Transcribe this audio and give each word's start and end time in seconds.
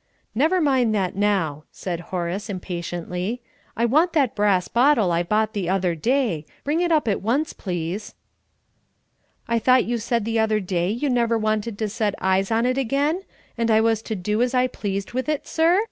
'""Never 0.34 0.58
mind 0.58 0.94
that 0.94 1.14
now," 1.14 1.64
said 1.70 2.00
Horace, 2.08 2.48
impatiently; 2.48 3.42
"I 3.76 3.84
want 3.84 4.14
that 4.14 4.34
brass 4.34 4.68
bottle 4.68 5.12
I 5.12 5.22
bought 5.22 5.52
the 5.52 5.68
other 5.68 5.94
day. 5.94 6.46
Bring 6.64 6.80
it 6.80 6.90
up 6.90 7.06
at 7.06 7.20
once, 7.20 7.52
please." 7.52 8.14
"I 9.46 9.58
thought 9.58 9.84
you 9.84 9.98
said 9.98 10.24
the 10.24 10.38
other 10.38 10.60
day 10.60 10.88
you 10.90 11.10
never 11.10 11.36
wanted 11.36 11.78
to 11.78 11.90
set 11.90 12.14
eyes 12.22 12.50
on 12.50 12.64
it 12.64 12.78
again, 12.78 13.20
and 13.58 13.70
I 13.70 13.82
was 13.82 14.00
to 14.04 14.16
do 14.16 14.40
as 14.40 14.54
I 14.54 14.66
pleased 14.66 15.12
with 15.12 15.28
it, 15.28 15.46
sir?" 15.46 15.84